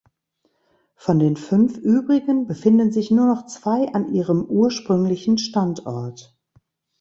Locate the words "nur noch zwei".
3.11-3.93